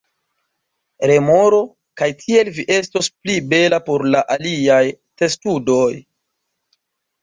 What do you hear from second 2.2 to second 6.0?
tiel vi estos pli bela por la aliaj testudoj."